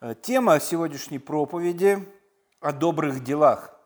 Э, 0.00 0.14
тема 0.14 0.60
сегодняшней 0.60 1.18
проповеди 1.18 2.08
о 2.60 2.70
добрых 2.70 3.24
делах. 3.24 3.76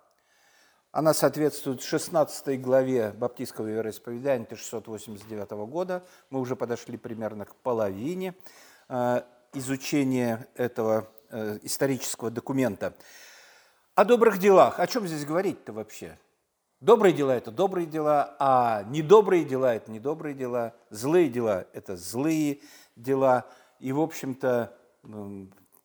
Она 0.90 1.14
соответствует 1.14 1.80
16 1.80 2.60
главе 2.60 3.12
Баптистского 3.12 3.66
вероисповедания 3.66 4.44
1689 4.44 5.50
года. 5.70 6.04
Мы 6.28 6.40
уже 6.40 6.54
подошли 6.54 6.98
примерно 6.98 7.46
к 7.46 7.54
половине 7.54 8.34
э, 8.90 9.22
изучения 9.54 10.46
этого 10.54 11.08
э, 11.30 11.58
исторического 11.62 12.30
документа. 12.30 12.92
О 13.94 14.04
добрых 14.04 14.38
делах. 14.38 14.80
О 14.80 14.86
чем 14.86 15.06
здесь 15.06 15.24
говорить-то 15.24 15.72
вообще? 15.72 16.18
Добрые 16.80 17.14
дела– 17.14 17.30
это 17.36 17.50
добрые 17.50 17.86
дела, 17.86 18.36
а 18.38 18.82
недобрые 18.82 19.46
дела– 19.46 19.74
это 19.76 19.90
недобрые 19.90 20.34
дела, 20.34 20.74
злые 20.90 21.30
дела– 21.30 21.64
это 21.72 21.96
злые 21.96 22.60
дела. 22.96 23.46
И, 23.80 23.92
в 23.92 24.00
общем-то, 24.00 24.76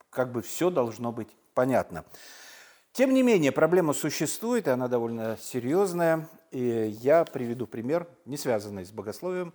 как 0.09 0.31
бы 0.31 0.41
все 0.41 0.69
должно 0.69 1.11
быть 1.11 1.29
понятно. 1.53 2.05
Тем 2.91 3.13
не 3.13 3.21
менее, 3.21 3.51
проблема 3.51 3.93
существует, 3.93 4.67
и 4.67 4.71
она 4.71 4.87
довольно 4.87 5.37
серьезная. 5.37 6.27
И 6.51 6.95
я 7.01 7.25
приведу 7.25 7.67
пример, 7.67 8.07
не 8.25 8.37
связанный 8.37 8.85
с 8.85 8.91
богословием, 8.91 9.53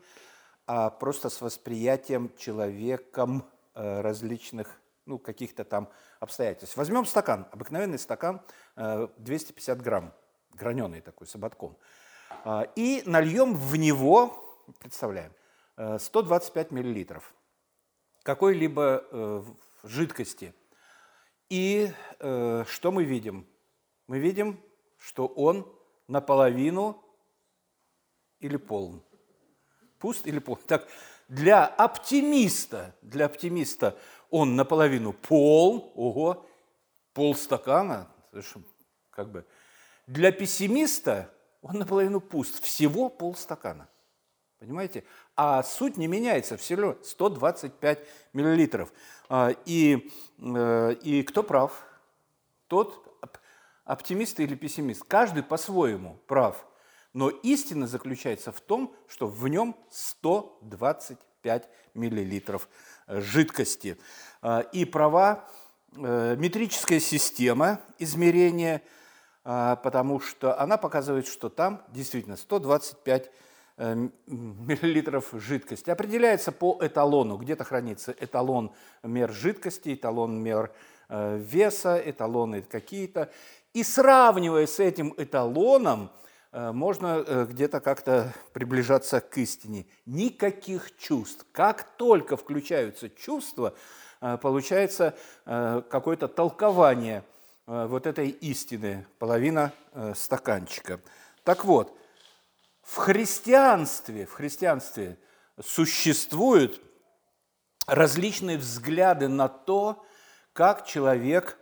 а 0.67 0.91
просто 0.91 1.29
с 1.29 1.41
восприятием 1.41 2.31
человеком 2.37 3.45
э, 3.75 4.01
различных 4.01 4.81
ну, 5.07 5.19
каких-то 5.19 5.65
там 5.65 5.89
обстоятельств. 6.21 6.77
Возьмем 6.77 7.05
стакан, 7.05 7.47
обыкновенный 7.51 7.99
стакан, 7.99 8.41
250 8.77 9.79
э, 9.79 9.81
грамм, 9.83 10.13
граненый 10.55 11.01
такой, 11.01 11.27
с 11.27 11.35
ободком, 11.35 11.77
а, 12.45 12.69
и 12.77 13.03
нальем 13.07 13.55
в 13.55 13.75
него, 13.77 14.65
представляем, 14.79 15.33
125 15.77 16.71
э, 16.71 16.75
миллилитров 16.75 17.35
какой-либо 18.23 19.45
жидкости. 19.83 20.55
И 21.49 21.93
э, 22.19 22.65
что 22.67 22.93
мы 22.93 23.05
видим? 23.05 23.47
Мы 24.07 24.19
видим, 24.19 24.61
что 24.99 25.27
он 25.27 25.71
наполовину 26.09 27.03
или 28.41 28.57
полн. 28.57 29.03
Пуст 29.99 30.27
или 30.27 30.39
полн. 30.39 30.59
Так, 30.67 30.89
для 31.29 31.67
оптимиста, 31.67 32.95
для 33.03 33.27
оптимиста 33.27 33.99
он 34.31 34.57
наполовину 34.57 35.13
полн, 35.13 35.91
ого, 35.95 36.47
полстакана, 37.13 38.11
как 39.11 39.31
бы. 39.31 39.47
Для 40.07 40.33
пессимиста 40.33 41.33
он 41.61 41.79
наполовину 41.79 42.21
пуст, 42.21 42.63
всего 42.63 43.09
полстакана. 43.09 43.89
Понимаете? 44.63 45.03
А 45.35 45.65
суть 45.65 45.97
не 45.97 46.07
меняется, 46.07 46.57
все 46.57 46.77
равно 46.77 46.97
125 47.03 47.99
миллилитров. 48.33 48.93
А, 49.29 49.51
и, 49.67 50.09
э, 50.39 50.95
и 51.03 51.25
кто 51.25 51.43
прав? 51.43 51.73
Тот 52.69 53.13
оптимист 53.85 54.39
или 54.39 54.55
пессимист. 54.55 55.03
Каждый 55.09 55.43
по-своему 55.43 56.21
прав. 56.29 56.65
Но 57.13 57.29
истина 57.29 57.89
заключается 57.89 58.53
в 58.53 58.61
том, 58.61 58.95
что 59.09 59.27
в 59.27 59.49
нем 59.49 59.77
125 59.91 61.69
миллилитров 61.95 62.69
жидкости. 63.09 63.99
А, 64.43 64.61
и 64.61 64.85
права 64.85 65.45
э, 65.97 66.37
метрическая 66.39 67.01
система 67.01 67.81
измерения, 67.99 68.81
а, 69.43 69.75
потому 69.75 70.21
что 70.21 70.57
она 70.61 70.77
показывает, 70.77 71.27
что 71.27 71.49
там 71.49 71.85
действительно 71.89 72.37
125 72.37 73.27
Э, 73.27 73.31
миллилитров 73.77 75.31
жидкости. 75.33 75.91
Определяется 75.91 76.53
по 76.53 76.79
эталону. 76.81 77.37
Где-то 77.37 77.65
хранится 77.65 78.15
эталон 78.21 78.73
мер 79.03 79.33
жидкости, 79.33 79.95
эталон 79.95 80.43
мер 80.43 80.73
э, 81.09 81.39
веса, 81.39 82.01
эталоны 82.05 82.63
какие-то. 82.63 83.31
И 83.73 83.83
сравнивая 83.83 84.67
с 84.67 84.79
этим 84.79 85.15
эталоном, 85.17 86.11
э, 86.53 86.73
можно 86.73 87.47
где-то 87.49 87.81
как-то 87.81 88.35
приближаться 88.53 89.21
к 89.21 89.39
истине. 89.39 89.87
Никаких 90.07 90.97
чувств. 90.99 91.47
Как 91.53 91.85
только 91.97 92.37
включаются 92.37 93.09
чувства, 93.09 93.75
получается 94.41 95.17
какое-то 95.45 96.29
толкование 96.29 97.25
вот 97.67 98.07
этой 98.07 98.29
истины, 98.29 99.07
половина 99.19 99.73
стаканчика. 100.15 101.01
Так 101.43 101.65
вот, 101.65 101.97
в 102.83 102.97
христианстве, 102.97 104.27
в 104.27 104.33
христианстве 104.33 105.19
существуют 105.61 106.81
различные 107.87 108.59
взгляды 108.59 109.29
на 109.29 109.49
то, 109.49 110.05
как 110.53 110.87
человек 110.87 111.59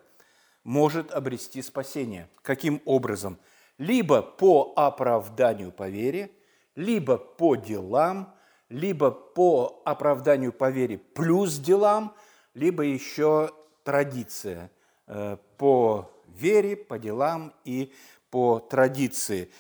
может 0.64 1.10
обрести 1.12 1.62
спасение. 1.62 2.28
Каким 2.42 2.82
образом? 2.84 3.38
Либо 3.78 4.22
по 4.22 4.72
оправданию 4.76 5.72
по 5.72 5.88
вере, 5.88 6.30
либо 6.74 7.16
по 7.16 7.54
делам, 7.54 8.34
либо 8.68 9.10
по 9.10 9.82
оправданию 9.84 10.52
по 10.52 10.70
вере 10.70 10.98
плюс 10.98 11.56
делам, 11.56 12.14
либо 12.54 12.82
еще 12.82 13.50
традиция 13.84 14.70
э, 15.06 15.36
по 15.56 16.10
вере, 16.28 16.76
по 16.76 16.98
делам 16.98 17.54
и 17.64 17.92
по 18.30 18.58
традиции. 18.58 19.50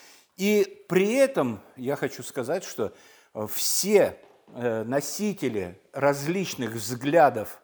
И 0.40 0.86
при 0.88 1.12
этом 1.16 1.60
я 1.76 1.96
хочу 1.96 2.22
сказать, 2.22 2.64
что 2.64 2.94
э, 3.34 3.46
все 3.52 4.18
э, 4.46 4.84
носители 4.84 5.78
различных 5.92 6.70
взглядов 6.70 7.60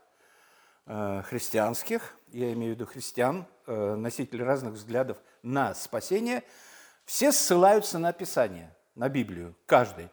э, 0.85 1.23
христианских, 1.27 2.15
я 2.33 2.53
имею 2.53 2.75
в 2.75 2.77
виду 2.77 2.85
христиан, 2.85 3.47
носители 3.67 4.43
разных 4.43 4.75
взглядов 4.75 5.17
на 5.43 5.75
спасение, 5.75 6.43
все 7.07 7.33
ссылаются 7.33 7.99
на 7.99 8.13
Писание, 8.13 8.77
на 8.95 9.09
Библию, 9.09 9.57
каждый. 9.65 10.11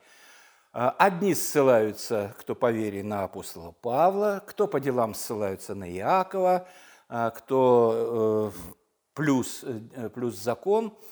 Одни 0.72 1.36
ссылаются, 1.36 2.34
кто 2.40 2.56
по 2.56 2.72
вере, 2.72 3.04
на 3.04 3.26
апостола 3.26 3.72
Павла, 3.72 4.42
кто 4.48 4.68
по 4.68 4.80
делам 4.80 5.14
ссылаются 5.16 5.76
на 5.76 5.92
Иакова, 5.92 6.68
кто 7.08 8.54
плюс, 9.14 9.66
плюс 10.14 10.36
закон– 10.36 10.98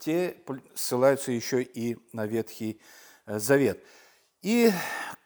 те 0.00 0.36
ссылаются 0.74 1.32
еще 1.32 1.62
и 1.62 1.98
на 2.12 2.26
Ветхий 2.26 2.80
э, 3.26 3.38
Завет. 3.38 3.82
И 4.42 4.70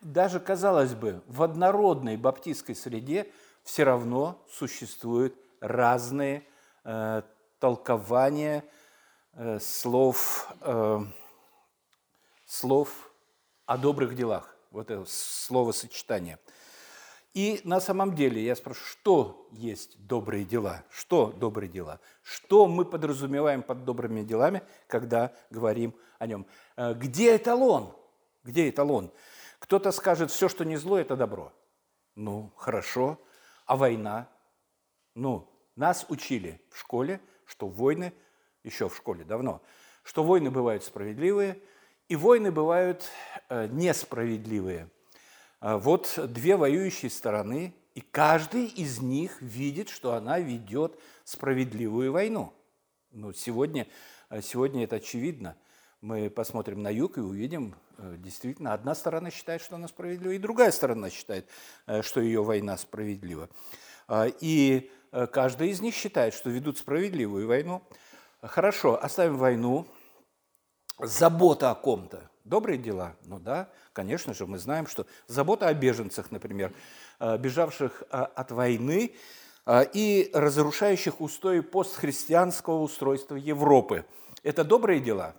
даже, 0.00 0.40
казалось 0.40 0.94
бы, 0.94 1.22
в 1.26 1.42
однородной 1.42 2.16
баптистской 2.16 2.74
среде 2.74 3.30
все 3.62 3.84
равно 3.84 4.44
существуют 4.50 5.34
разные 5.60 6.44
э, 6.84 7.22
толкования 7.58 8.64
э, 9.32 9.58
слов, 9.60 10.52
э, 10.60 11.00
слов 12.46 13.10
о 13.66 13.78
добрых 13.78 14.14
делах. 14.14 14.54
Вот 14.70 14.90
это 14.90 15.04
словосочетание– 15.06 16.38
и 17.34 17.62
на 17.64 17.80
самом 17.80 18.14
деле 18.14 18.44
я 18.44 18.54
спрашиваю, 18.54 18.88
что 18.88 19.48
есть 19.52 20.06
добрые 20.06 20.44
дела? 20.44 20.84
Что 20.90 21.28
добрые 21.32 21.70
дела? 21.70 21.98
Что 22.22 22.66
мы 22.66 22.84
подразумеваем 22.84 23.62
под 23.62 23.84
добрыми 23.84 24.22
делами, 24.22 24.62
когда 24.86 25.32
говорим 25.50 25.94
о 26.18 26.26
нем? 26.26 26.46
Э, 26.76 26.92
где 26.92 27.36
эталон? 27.36 27.96
Где 28.44 28.68
эталон? 28.68 29.10
Кто-то 29.58 29.92
скажет, 29.92 30.30
все, 30.30 30.48
что 30.48 30.64
не 30.64 30.76
зло, 30.76 30.98
это 30.98 31.16
добро. 31.16 31.52
Ну, 32.16 32.52
хорошо. 32.56 33.18
А 33.64 33.76
война? 33.76 34.28
Ну, 35.14 35.48
нас 35.74 36.04
учили 36.10 36.60
в 36.68 36.78
школе, 36.78 37.18
что 37.46 37.66
войны, 37.66 38.12
еще 38.62 38.90
в 38.90 38.96
школе 38.96 39.24
давно, 39.24 39.62
что 40.02 40.22
войны 40.22 40.50
бывают 40.50 40.84
справедливые, 40.84 41.62
и 42.08 42.16
войны 42.16 42.52
бывают 42.52 43.08
э, 43.48 43.68
несправедливые– 43.68 44.90
вот 45.62 46.18
две 46.28 46.56
воюющие 46.56 47.10
стороны, 47.10 47.74
и 47.94 48.00
каждый 48.00 48.66
из 48.66 49.00
них 49.00 49.40
видит, 49.40 49.88
что 49.88 50.14
она 50.14 50.38
ведет 50.38 50.98
справедливую 51.24 52.12
войну. 52.12 52.52
Ну, 53.10 53.32
сегодня, 53.32 53.86
э, 54.30 54.40
сегодня 54.40 54.84
это 54.84 54.96
очевидно. 54.96 55.56
Мы 56.00 56.30
посмотрим 56.30 56.82
на 56.82 56.88
юг 56.90 57.18
и 57.18 57.20
увидим, 57.20 57.74
э, 57.98 58.16
действительно, 58.18 58.72
одна 58.72 58.94
сторона 58.94 59.30
считает, 59.30 59.60
что 59.60 59.76
она 59.76 59.88
справедлива, 59.88 60.32
и 60.32 60.38
другая 60.38 60.72
сторона 60.72 61.10
считает, 61.10 61.46
э, 61.86 62.00
что 62.00 62.20
ее 62.20 62.42
война 62.42 62.76
справедлива. 62.78 63.48
А, 64.08 64.26
и 64.40 64.90
каждый 65.30 65.68
из 65.70 65.80
них 65.82 65.94
считает, 65.94 66.32
что 66.32 66.48
ведут 66.48 66.78
справедливую 66.78 67.46
войну. 67.46 67.82
Хорошо, 68.40 68.98
оставим 69.02 69.36
войну. 69.36 69.86
Забота 70.98 71.70
о 71.70 71.74
ком-то. 71.74 72.30
Добрые 72.44 72.76
дела? 72.76 73.14
Ну 73.24 73.38
да, 73.38 73.68
конечно 73.92 74.34
же, 74.34 74.46
мы 74.46 74.58
знаем, 74.58 74.88
что 74.88 75.06
забота 75.28 75.68
о 75.68 75.74
беженцах, 75.74 76.32
например, 76.32 76.72
э, 77.20 77.38
бежавших 77.38 78.02
э, 78.02 78.16
от 78.16 78.50
войны 78.50 79.14
э, 79.64 79.84
и 79.92 80.28
разрушающих 80.34 81.20
устои 81.20 81.60
постхристианского 81.60 82.80
устройства 82.80 83.36
Европы. 83.36 84.04
Это 84.42 84.64
добрые 84.64 84.98
дела? 84.98 85.36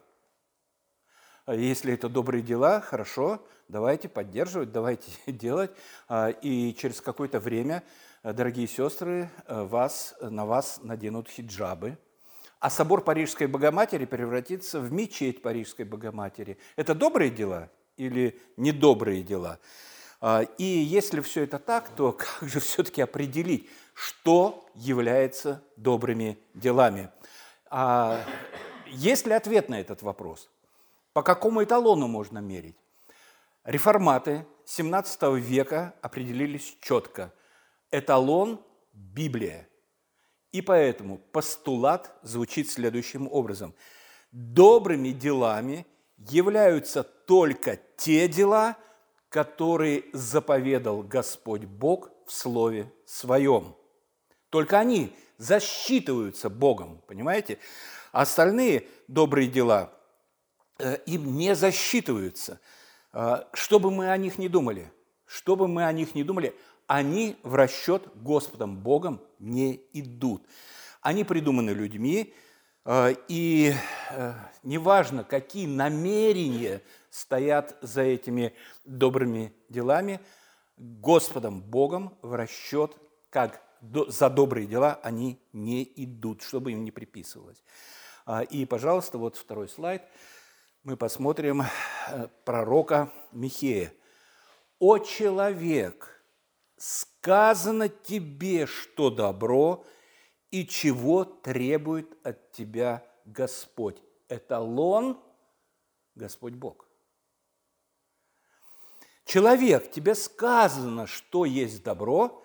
Если 1.46 1.94
это 1.94 2.08
добрые 2.08 2.42
дела, 2.42 2.80
хорошо, 2.80 3.46
давайте 3.68 4.08
поддерживать, 4.08 4.72
давайте 4.72 5.12
делать. 5.28 5.72
И 6.42 6.74
через 6.80 7.02
какое-то 7.02 7.42
время 7.42 7.84
дорогие 8.24 8.66
сестры, 8.66 9.30
вас, 9.50 10.16
на 10.22 10.46
вас 10.46 10.80
наденут 10.84 11.28
хиджабы, 11.28 11.98
а 12.64 12.70
собор 12.70 13.04
Парижской 13.04 13.48
Богоматери 13.48 14.06
превратится 14.06 14.80
в 14.80 14.90
мечеть 14.90 15.42
Парижской 15.42 15.84
Богоматери. 15.84 16.58
Это 16.78 16.96
добрые 16.96 17.30
дела 17.30 17.70
или 17.98 18.40
недобрые 18.56 19.22
дела? 19.22 19.60
А, 20.22 20.44
и 20.58 20.64
если 20.64 21.20
все 21.20 21.44
это 21.44 21.60
так, 21.60 21.90
то 21.90 22.14
как 22.40 22.48
же 22.48 22.62
все-таки 22.62 23.02
определить, 23.02 23.70
что 23.94 24.66
является 24.76 25.62
добрыми 25.76 26.40
делами? 26.54 27.10
А 27.70 28.24
есть 28.88 29.28
ли 29.28 29.34
ответ 29.34 29.68
на 29.68 29.82
этот 29.82 30.02
вопрос? 30.02 30.50
По 31.12 31.22
какому 31.22 31.66
эталону 31.66 32.08
можно 32.08 32.40
мерить? 32.40 32.78
Реформаты 33.66 34.46
XVII 34.66 35.38
века 35.38 35.96
определились 36.02 36.78
четко. 36.80 37.34
Эталон– 37.92 38.62
Библия. 38.94 39.68
И 40.54 40.62
поэтому 40.62 41.18
постулат 41.18 42.16
звучит 42.22 42.70
следующим 42.70 43.28
образом. 43.30 43.74
Добрыми 44.32 45.10
делами 45.10 45.86
являются 46.18 47.04
только 47.04 47.80
те 47.98 48.28
дела, 48.28 48.78
которые 49.30 50.06
заповедал 50.14 51.02
Господь 51.02 51.66
Бог 51.66 52.12
в 52.28 52.32
Слове 52.32 52.94
Своем. 53.06 53.76
Только 54.50 54.78
они 54.80 55.16
засчитываются 55.40 56.52
Богом, 56.52 57.02
понимаете? 57.08 57.58
А 58.12 58.22
остальные 58.22 58.88
добрые 59.08 59.48
дела 59.48 59.92
э, 60.78 60.98
им 61.08 61.36
не 61.36 61.56
засчитываются. 61.56 62.60
Э, 63.12 63.46
что 63.54 63.80
бы 63.80 63.90
мы 63.90 64.12
о 64.12 64.18
них 64.18 64.38
не 64.38 64.50
думали, 64.50 64.94
что 65.26 65.56
бы 65.56 65.68
мы 65.68 65.84
о 65.86 65.92
них 65.92 66.14
не 66.14 66.24
думали, 66.24 66.56
они 66.94 67.38
в 67.42 67.56
расчет 67.56 68.08
Господом 68.14 68.78
Богом 68.78 69.20
не 69.40 69.82
идут. 69.94 70.46
Они 71.02 71.24
придуманы 71.24 71.72
людьми, 71.72 72.36
э, 72.86 73.16
и 73.28 73.74
неважно, 74.62 75.24
какие 75.24 75.66
намерения 75.66 76.84
стоят 77.10 77.76
за 77.82 78.04
этими 78.04 78.54
добрыми 78.86 79.56
делами, 79.70 80.20
Господом 80.78 81.62
Богом 81.64 82.16
в 82.22 82.36
расчет, 82.36 82.96
как 83.32 83.60
за 84.10 84.30
добрые 84.30 84.68
дела 84.68 85.00
они 85.02 85.42
не 85.52 85.92
идут, 85.96 86.44
чтобы 86.44 86.74
им 86.74 86.84
не 86.84 86.92
приписывалось. 86.92 87.64
А, 88.28 88.44
и, 88.44 88.66
пожалуйста, 88.66 89.18
вот 89.18 89.36
второй 89.36 89.68
слайд. 89.68 90.04
Мы 90.84 90.96
посмотрим 90.96 91.64
э, 91.64 92.28
пророка 92.46 93.12
Михея. 93.32 93.92
«О 94.78 95.00
человек, 95.00 96.13
сказано 96.84 97.88
тебе, 97.88 98.66
что 98.66 99.10
добро, 99.10 99.86
и 100.52 100.68
чего 100.68 101.24
требует 101.24 102.18
от 102.26 102.52
тебя 102.52 103.06
Господь». 103.26 104.02
Эталон– 104.28 105.20
Господь 106.16 106.54
Бог. 106.54 106.88
Человек, 109.26 109.92
тебе 109.92 110.14
сказано, 110.14 111.08
что 111.08 111.46
есть 111.46 111.84
добро, 111.84 112.44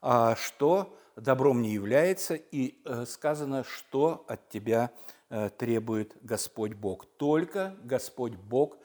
а 0.00 0.36
что 0.36 0.96
добром 1.16 1.62
не 1.62 1.70
является, 1.70 2.34
и 2.34 2.80
э, 2.84 3.06
сказано, 3.06 3.64
что 3.64 4.24
от 4.28 4.48
тебя 4.50 4.90
э, 5.30 5.48
требует 5.48 6.16
Господь 6.22 6.74
Бог. 6.74 7.06
Только 7.16 7.74
Господь 7.82 8.34
Бог 8.34 8.76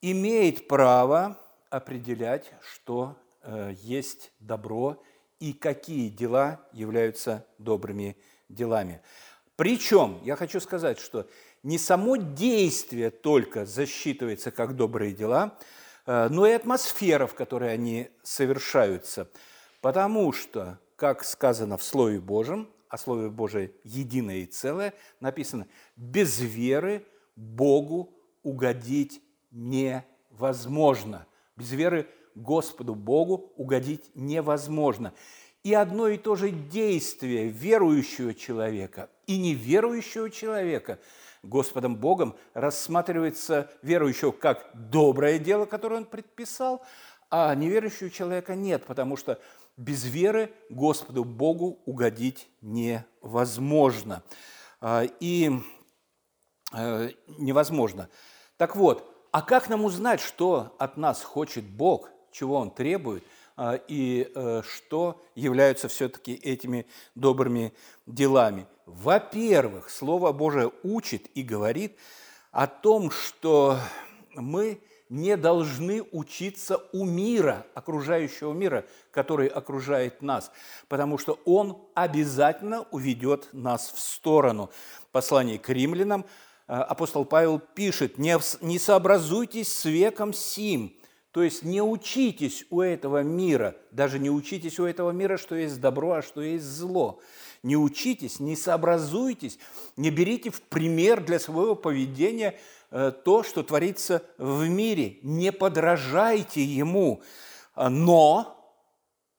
имеет 0.00 0.68
право 0.68 1.40
определять, 1.68 2.52
что 2.62 3.16
есть 3.82 4.32
добро 4.40 5.02
и 5.40 5.52
какие 5.52 6.08
дела 6.08 6.60
являются 6.72 7.46
добрыми 7.58 8.16
делами. 8.48 9.02
Причем, 9.56 10.20
я 10.24 10.36
хочу 10.36 10.60
сказать, 10.60 10.98
что 10.98 11.28
не 11.62 11.78
само 11.78 12.16
действие 12.16 13.10
только 13.10 13.66
засчитывается 13.66 14.50
как 14.50 14.76
добрые 14.76 15.12
дела, 15.12 15.58
Э, 16.06 16.28
но 16.30 16.46
и 16.46 16.52
атмосфера, 16.52 17.26
в 17.26 17.34
которой 17.34 17.72
они 17.72 18.10
совершаются. 18.22 19.28
Потому 19.80 20.32
что, 20.32 20.78
как 20.96 21.24
сказано 21.24 21.76
в 21.76 21.82
Слове 21.82 22.20
Божьем, 22.20 22.68
а 22.88 22.98
Слове 22.98 23.28
Божие 23.28 23.72
единое 23.82 24.38
и 24.38 24.46
целое, 24.46 24.94
написано, 25.20 25.66
без 25.96 26.38
веры 26.40 27.04
Богу 27.36 28.12
угодить 28.42 29.20
невозможно. 29.50 31.26
Без 31.56 31.72
веры 31.72 32.08
Господу 32.34 32.94
Богу 32.94 33.52
угодить 33.56 34.10
невозможно. 34.14 35.12
И 35.62 35.72
одно 35.72 36.08
и 36.08 36.18
то 36.18 36.36
же 36.36 36.50
действие 36.50 37.48
верующего 37.48 38.34
человека 38.34 39.08
и 39.26 39.38
неверующего 39.38 40.30
человека– 40.30 40.98
Господом 41.44 41.96
Богом 41.96 42.34
рассматривается 42.54 43.70
верующего 43.82 44.32
как 44.32 44.70
доброе 44.74 45.38
дело, 45.38 45.66
которое 45.66 45.96
он 45.96 46.04
предписал, 46.06 46.82
а 47.30 47.54
неверующего 47.54 48.10
человека 48.10 48.54
нет, 48.54 48.84
потому 48.86 49.16
что 49.16 49.38
без 49.76 50.04
веры 50.04 50.52
Господу 50.70 51.24
Богу 51.24 51.80
угодить 51.84 52.48
невозможно. 52.60 54.22
А, 54.80 55.04
и 55.20 55.50
э, 56.72 57.10
невозможно. 57.38 58.08
Так 58.56 58.76
вот, 58.76 59.10
а 59.32 59.42
как 59.42 59.68
нам 59.68 59.84
узнать, 59.84 60.20
что 60.20 60.74
от 60.78 60.96
нас 60.96 61.22
хочет 61.22 61.64
Бог, 61.64 62.08
чего 62.34 62.56
Он 62.56 62.70
требует, 62.70 63.24
а, 63.56 63.74
и 63.86 64.30
э, 64.34 64.62
что 64.68 65.22
являются 65.36 65.86
все-таки 65.88 66.34
этими 66.34 66.86
добрыми 67.14 67.72
делами? 68.06 68.66
Во-первых, 68.86 69.88
Слово 69.88 70.32
Божие 70.32 70.72
учит 70.82 71.28
и 71.34 71.42
говорит 71.42 71.96
о 72.50 72.66
том, 72.66 73.10
что 73.12 73.78
мы 74.34 74.80
не 75.08 75.36
должны 75.36 76.02
учиться 76.10 76.82
у 76.92 77.04
мира, 77.04 77.64
окружающего 77.74 78.52
мира, 78.52 78.84
который 79.12 79.46
окружает 79.46 80.20
нас, 80.20 80.50
потому 80.88 81.18
что 81.18 81.38
он 81.44 81.78
обязательно 81.94 82.82
уведет 82.90 83.48
нас 83.52 83.92
в 83.92 84.00
сторону. 84.00 84.70
Послание 85.12 85.60
к 85.60 85.68
римлянам 85.68 86.24
э, 86.66 86.72
апостол 86.72 87.24
Павел 87.24 87.60
пишет, 87.60 88.18
«Не, 88.18 88.36
не 88.60 88.80
сообразуйтесь 88.80 89.72
с 89.72 89.84
веком 89.84 90.32
сим, 90.32 90.96
то 91.34 91.42
есть 91.42 91.64
не 91.64 91.82
учитесь 91.82 92.64
у 92.70 92.80
этого 92.80 93.24
мира, 93.24 93.74
даже 93.90 94.20
не 94.20 94.30
учитесь 94.30 94.78
у 94.78 94.84
этого 94.84 95.10
мира, 95.10 95.36
что 95.36 95.56
есть 95.56 95.80
добро, 95.80 96.12
а 96.12 96.22
что 96.22 96.40
есть 96.40 96.64
зло. 96.64 97.18
Не 97.64 97.76
учитесь, 97.76 98.38
не 98.38 98.54
сообразуйтесь, 98.54 99.58
не 99.96 100.10
берите 100.10 100.50
в 100.50 100.62
пример 100.62 101.24
для 101.24 101.40
своего 101.40 101.74
поведения 101.74 102.56
э, 102.92 103.10
то, 103.24 103.42
что 103.42 103.64
творится 103.64 104.22
в 104.38 104.68
мире. 104.68 105.18
Не 105.22 105.50
подражайте 105.50 106.62
ему. 106.62 107.20
Но, 107.74 108.72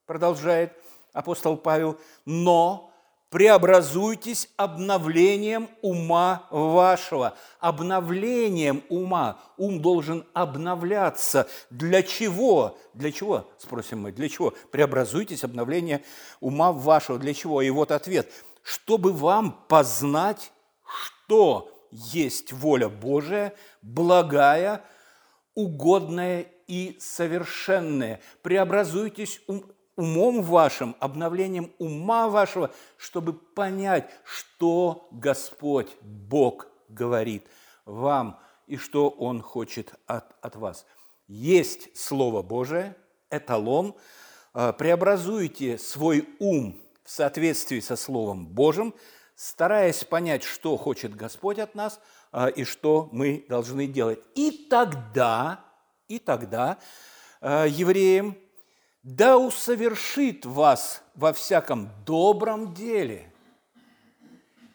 продолжает 0.05 0.73
апостол 1.13 1.55
Павел, 1.55 1.97
но 2.25 2.91
преобразуйтесь 3.35 4.47
обновлением 4.55 5.69
ума 5.81 6.47
вашего. 6.51 7.35
Обновлением 7.59 8.81
ума. 8.87 9.41
Ум 9.57 9.81
должен 9.81 10.25
обновляться. 10.31 11.45
Для 11.69 12.01
чего? 12.01 12.77
Для 12.93 13.11
чего, 13.11 13.51
спросим 13.57 14.03
мы, 14.03 14.13
для 14.13 14.29
чего? 14.29 14.53
Преобразуйтесь 14.71 15.43
обновление 15.43 16.01
ума 16.39 16.71
вашего. 16.71 17.19
Для 17.19 17.33
чего? 17.33 17.61
И 17.61 17.69
вот 17.71 17.91
ответ. 17.91 18.31
Чтобы 18.63 19.11
вам 19.11 19.65
познать, 19.67 20.53
что 20.85 21.69
есть 21.91 22.53
воля 22.53 22.87
Божия, 22.87 23.53
благая, 23.81 24.81
угодная 25.55 26.45
и 26.67 26.95
совершенная. 27.01 28.21
Преобразуйтесь 28.43 29.41
умом 29.95 30.41
вашим, 30.41 30.95
обновлением 30.99 31.71
ума 31.79 32.27
вашего, 32.29 32.71
чтобы 32.97 33.33
понять, 33.33 34.09
что 34.23 35.07
Господь 35.11 35.89
Бог 36.01 36.67
говорит 36.89 37.47
вам 37.85 38.39
и 38.67 38.77
что 38.77 39.09
Он 39.09 39.41
хочет 39.41 39.93
от, 40.07 40.35
от 40.41 40.55
вас. 40.55 40.85
Есть 41.27 41.95
Слово 41.97 42.41
Божие, 42.41 42.95
эталон. 43.29 43.95
А, 44.53 44.73
преобразуйте 44.73 45.77
свой 45.77 46.27
ум 46.39 46.81
в 47.03 47.11
соответствии 47.11 47.79
со 47.79 47.95
Словом 47.95 48.47
Божьим, 48.47 48.93
стараясь 49.35 50.03
понять, 50.03 50.43
что 50.43 50.77
хочет 50.77 51.15
Господь 51.15 51.59
от 51.59 51.75
нас 51.75 51.99
а, 52.31 52.47
и 52.47 52.63
что 52.63 53.09
мы 53.11 53.45
должны 53.49 53.87
делать. 53.87 54.19
И 54.35 54.67
тогда, 54.69 55.63
и 56.07 56.19
тогда 56.19 56.77
а, 57.41 57.65
евреям 57.65 58.37
да 59.05 59.37
усовершит 59.37 60.45
вас 60.45 61.03
во 61.13 61.31
всяком 61.31 61.89
добром 62.05 62.73
деле. 62.73 63.31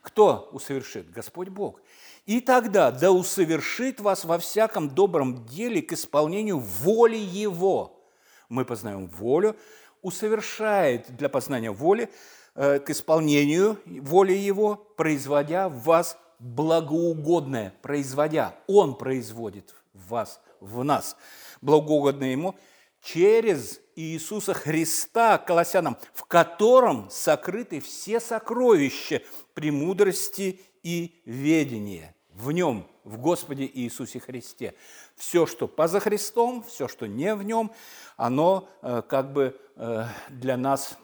Кто 0.03 0.49
усовершит? 0.53 1.11
Господь 1.11 1.49
Бог. 1.49 1.83
И 2.27 2.41
тогда 2.41 2.93
да 2.93 3.11
усовершит 3.11 4.01
вас 4.01 4.25
во 4.25 4.39
всяком 4.39 4.89
добром 4.89 5.45
деле 5.47 5.83
к 5.83 5.93
исполнению 5.93 6.61
воли 6.61 7.17
Его. 7.17 8.01
Мы 8.49 8.65
познаем 8.65 9.09
волю, 9.09 9.57
усовершает 10.01 11.17
для 11.17 11.29
познания 11.29 11.73
воли, 11.73 12.09
э, 12.55 12.79
к 12.79 12.89
исполнению 12.91 13.79
воли 13.85 14.33
Его, 14.33 14.77
производя 14.97 15.69
в 15.69 15.83
вас 15.83 16.17
благоугодное, 16.39 17.75
производя, 17.83 18.55
Он 18.69 18.95
производит 18.95 19.75
в 19.93 20.09
вас, 20.11 20.41
в 20.61 20.85
нас, 20.85 21.17
благоугодное 21.61 22.31
Ему, 22.31 22.55
через 23.03 23.81
Иисуса 23.97 24.55
Христа, 24.55 25.39
Колоссянам, 25.39 25.97
в 26.15 26.25
котором 26.25 27.09
сокрыты 27.11 27.81
все 27.81 28.21
сокровища 28.21 29.23
премудрости 29.55 30.61
и 30.83 31.21
ведения. 31.25 32.15
В 32.35 32.53
нем, 32.53 32.87
в 33.05 33.19
Господе 33.19 33.71
Иисусе 33.73 34.21
Христе. 34.21 34.75
Все, 35.17 35.47
что 35.47 35.69
поза 35.69 36.01
Христом, 36.01 36.63
все, 36.63 36.89
что 36.89 37.07
не 37.07 37.35
в 37.35 37.43
нем, 37.43 37.73
оно 38.17 38.69
э, 38.83 39.03
как 39.07 39.33
бы 39.33 39.61
э, 39.77 40.05
для 40.31 40.57
нас 40.57 40.97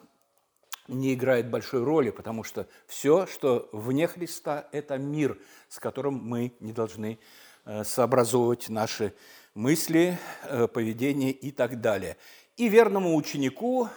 не 0.87 1.13
играет 1.13 1.49
большой 1.49 1.83
роли, 1.83 2.09
потому 2.11 2.43
что 2.43 2.67
все, 2.87 3.27
что 3.27 3.69
вне 3.71 4.07
Христа, 4.07 4.67
это 4.71 4.97
мир, 4.97 5.37
с 5.67 5.79
которым 5.79 6.15
мы 6.15 6.53
не 6.59 6.71
должны 6.71 7.19
э, 7.65 7.83
сообразовывать 7.83 8.69
наши 8.69 9.13
мысли, 9.57 10.17
поведение 10.73 11.31
и 11.31 11.51
так 11.51 11.81
далее. 11.81 12.15
И 12.57 12.69
верному 12.69 13.15
ученику 13.15 13.89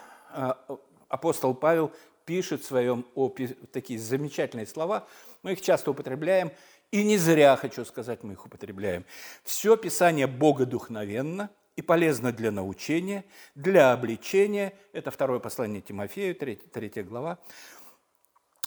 апостол 1.09 1.55
Павел 1.55 1.93
пишет 2.25 2.62
в 2.62 2.67
своем 2.67 3.05
описи 3.14 3.55
такие 3.73 3.99
замечательные 3.99 4.67
слова, 4.67 5.07
мы 5.43 5.52
их 5.52 5.61
часто 5.61 5.90
употребляем, 5.90 6.50
и 6.90 7.05
не 7.05 7.19
зря, 7.19 7.57
хочу 7.57 7.85
сказать, 7.85 8.23
мы 8.23 8.33
их 8.33 8.47
употребляем. 8.47 9.05
Все 9.45 9.76
Писание 9.76 10.26
богодухновенно 10.26 11.50
и 11.76 11.83
полезно 11.83 12.33
для 12.33 12.50
научения, 12.50 13.25
для 13.55 13.93
обличения, 13.93 14.73
это 14.93 15.11
второе 15.11 15.40
послание 15.40 15.83
Тимофею, 15.83 16.35
третья, 16.35 16.69
третья 16.69 17.02
глава, 17.02 17.38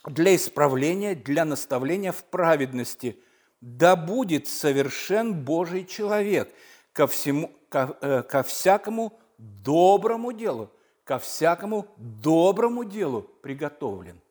для 0.05 0.35
исправления, 0.35 1.15
для 1.15 1.43
наставления 1.43 2.12
в 2.12 2.23
праведности, 2.23 3.19
да 3.62 3.95
будет 3.95 4.47
совершен 4.47 5.43
Божий 5.43 5.85
человек 5.85 6.53
ко, 6.93 7.07
всему, 7.07 7.51
ко, 7.69 7.97
э, 8.01 8.23
ко 8.23 8.43
всякому 8.43 9.12
доброму 9.38 10.31
делу, 10.31 10.69
ко 11.03 11.17
всякому 11.17 11.88
доброму 11.97 12.85
делу 12.85 13.21
приготовлен. 13.41 14.21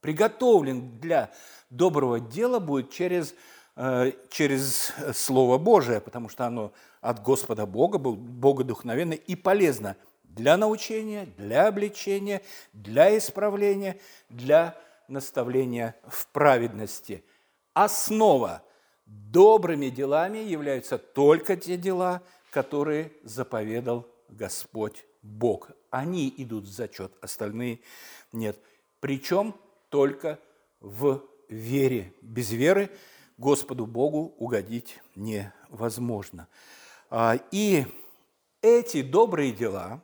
Приготовлен 0.00 0.98
для 0.98 1.30
доброго 1.70 2.18
дела 2.18 2.58
будет 2.58 2.90
через, 2.90 3.34
э, 3.76 4.12
через 4.30 4.92
Слово 5.12 5.58
Божие, 5.58 6.00
потому 6.00 6.28
что 6.28 6.46
оно 6.46 6.72
от 7.00 7.22
Господа 7.22 7.66
Бога, 7.66 7.98
Бога 7.98 8.64
духовенно 8.64 9.12
и 9.14 9.36
полезно 9.36 9.96
для 10.24 10.56
научения, 10.56 11.26
для 11.36 11.68
обличения, 11.68 12.42
для 12.72 13.16
исправления, 13.16 14.00
для 14.28 14.76
наставления 15.08 15.94
в 16.08 16.26
праведности. 16.28 17.24
Основа 17.74 18.62
добрыми 19.12 19.88
делами 19.88 20.38
являются 20.38 20.98
только 20.98 21.56
те 21.56 21.76
дела, 21.76 22.22
которые 22.50 23.12
заповедал 23.22 24.06
Господь 24.28 25.04
Бог. 25.22 25.70
Они 25.90 26.32
идут 26.36 26.64
в 26.64 26.70
зачет, 26.72 27.12
остальные 27.20 27.80
нет. 28.32 28.58
Причем 29.00 29.54
только 29.88 30.38
в 30.80 31.22
вере. 31.48 32.12
Без 32.22 32.50
веры 32.50 32.90
Господу 33.36 33.86
Богу 33.86 34.34
угодить 34.38 35.00
невозможно. 35.14 36.48
А, 37.10 37.38
и 37.50 37.86
эти 38.62 39.02
добрые 39.02 39.52
дела, 39.52 40.00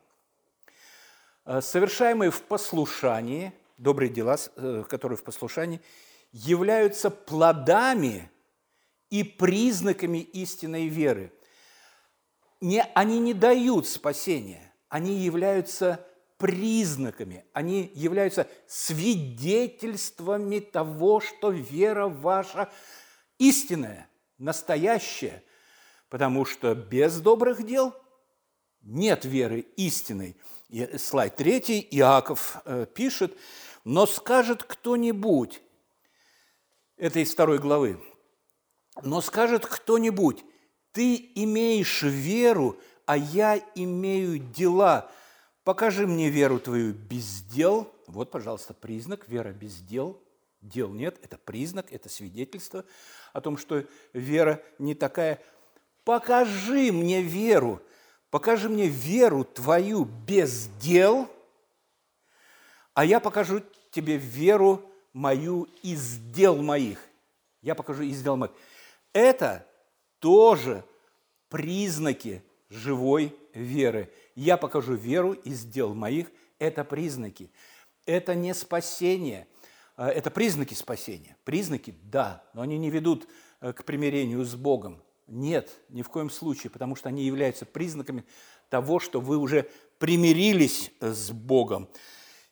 а, 1.45 1.61
совершаемые 1.61 2.31
в 2.31 2.43
послушании, 2.43 3.53
добрые 3.79 4.11
дела, 4.11 4.37
э, 4.57 4.85
которые 4.89 5.17
в 5.17 5.23
послушании, 5.23 5.81
являются 6.33 7.11
плодами 7.11 8.31
и 9.11 9.23
признаками 9.23 10.19
истинной 10.19 10.89
веры. 10.89 11.33
Не, 12.61 12.83
они 12.95 13.19
не 13.21 13.35
дают 13.35 13.87
спасения, 13.87 14.73
они 14.89 15.15
являются 15.15 16.05
признаками, 16.39 17.45
они 17.53 17.91
являются 17.95 18.49
свидетельствами 18.67 20.61
того, 20.61 21.21
что 21.21 21.51
вера 21.51 22.09
ваша 22.09 22.71
истинная, 23.39 24.09
настоящая, 24.39 25.43
потому 26.09 26.45
что 26.45 26.75
без 26.75 27.21
добрых 27.21 27.65
дел 27.65 27.95
нет 28.83 29.25
веры 29.25 29.61
истинной. 29.77 30.37
И 30.69 30.99
слайд 30.99 31.37
третий, 31.37 31.87
Иаков 31.91 32.59
э, 32.65 32.87
пишет, 32.93 33.37
но 33.85 34.07
скажет 34.07 34.65
кто-нибудь, 34.65 35.61
это 36.97 37.21
из 37.21 37.33
второй 37.33 37.59
главы, 37.59 38.01
но 39.03 39.21
скажет 39.21 39.67
кто-нибудь, 39.67 40.45
ты 40.93 41.31
имеешь 41.35 42.03
веру, 42.03 42.79
а 43.07 43.17
я 43.17 43.61
имею 43.75 44.39
дела– 44.39 45.11
Покажи 45.69 46.07
мне 46.07 46.31
веру 46.31 46.59
твою 46.59 46.95
без 46.95 47.43
дел. 47.43 47.93
Вот, 48.07 48.31
пожалуйста, 48.31 48.73
признак. 48.73 49.29
Вера 49.29 49.51
без 49.51 49.83
дел. 49.83 50.19
Дел 50.63 50.89
нет. 50.89 51.21
Это 51.23 51.37
признак, 51.37 51.93
это 51.93 52.09
свидетельство 52.09 52.87
о 53.35 53.43
том, 53.43 53.59
что 53.59 53.85
вера 54.15 54.63
не 54.79 54.95
такая. 54.95 55.43
Покажи 56.05 56.91
мне 56.91 57.21
веру. 57.21 57.83
Покажи 58.31 58.71
мне 58.71 58.87
веру 58.87 59.45
твою 59.45 60.07
без 60.07 60.69
дел, 60.81 61.29
а 62.95 63.05
я 63.05 63.21
покажу 63.21 63.61
тебе 63.91 64.17
веру 64.17 64.91
мою 65.13 65.69
из 65.83 66.17
дел 66.33 66.63
моих. 66.63 66.99
Я 67.61 67.75
покажу 67.75 68.05
из 68.05 68.23
дел 68.23 68.39
моих. 68.39 68.53
Это 69.13 69.67
тоже 70.19 70.85
признаки 71.49 72.43
живой 72.69 73.37
веры. 73.55 74.13
Я 74.35 74.57
покажу 74.57 74.95
веру 74.95 75.33
из 75.33 75.65
дел 75.65 75.95
моих. 75.95 76.31
Это 76.59 76.85
признаки. 76.85 77.51
Это 78.07 78.35
не 78.35 78.55
спасение. 78.55 79.47
А, 79.97 80.09
это 80.09 80.31
признаки 80.31 80.75
спасения. 80.75 81.37
Признаки, 81.45 81.95
да, 82.03 82.45
но 82.55 82.63
они 82.63 82.79
не 82.79 82.91
ведут 82.91 83.29
э, 83.61 83.73
к 83.73 83.85
примирению 83.85 84.45
с 84.45 84.55
Богом. 84.55 85.03
Нет, 85.27 85.71
ни 85.91 86.03
в 86.03 86.09
коем 86.09 86.31
случае, 86.31 86.71
потому 86.71 86.97
что 86.97 87.09
они 87.09 87.25
являются 87.25 87.67
признаками 87.67 88.25
того, 88.71 88.99
что 88.99 89.21
вы 89.21 89.37
уже 89.37 89.69
примирились 89.99 90.91
с 91.01 91.31
Богом. 91.31 91.89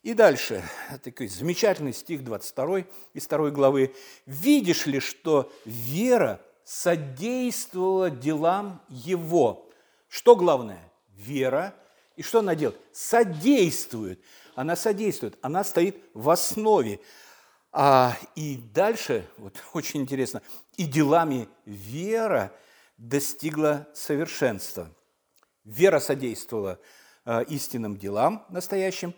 И 0.03 0.13
дальше, 0.13 0.63
такой 1.03 1.27
замечательный 1.27 1.93
стих 1.93 2.23
22 2.23 2.85
из 3.13 3.27
2 3.27 3.49
главы. 3.49 3.93
«Видишь 4.25 4.85
ли, 4.85 4.99
что 4.99 5.51
вера 5.65 6.39
содействовала 6.67 8.09
делам 8.09 8.81
Его, 8.89 9.69
что 10.09 10.35
главное? 10.35 10.91
Вера. 11.15 11.73
И 12.17 12.23
что 12.23 12.39
она 12.39 12.55
делает? 12.55 12.79
Содействует. 12.91 14.21
Она 14.53 14.75
содействует. 14.75 15.37
Она 15.41 15.63
стоит 15.63 15.95
в 16.13 16.29
основе. 16.29 16.99
А, 17.71 18.17
и 18.35 18.57
дальше, 18.73 19.25
вот 19.37 19.55
очень 19.73 20.01
интересно, 20.01 20.41
и 20.75 20.83
делами 20.83 21.47
вера 21.65 22.51
достигла 22.97 23.87
совершенства. 23.93 24.89
Вера 25.63 25.99
содействовала 25.99 26.79
э, 27.25 27.43
истинным 27.45 27.97
делам 27.97 28.45
настоящим, 28.49 29.13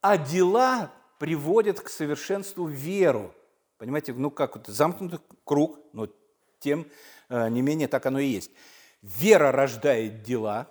а 0.00 0.16
дела 0.16 0.90
приводят 1.18 1.80
к 1.80 1.88
совершенству 1.88 2.66
веру. 2.66 3.34
Понимаете, 3.76 4.12
ну 4.12 4.30
как 4.30 4.56
вот 4.56 4.66
замкнутый 4.66 5.20
круг, 5.44 5.78
но 5.92 6.08
тем 6.60 6.86
э, 7.28 7.48
не 7.48 7.62
менее 7.62 7.88
так 7.88 8.06
оно 8.06 8.20
и 8.20 8.26
есть. 8.26 8.50
Вера 9.02 9.50
рождает 9.50 10.22
дела, 10.22 10.68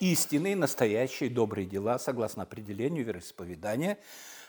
истинные, 0.00 0.56
настоящие, 0.56 1.28
добрые 1.28 1.66
дела, 1.66 1.98
согласно 1.98 2.44
определению 2.44 3.04
вероисповедания, 3.04 3.98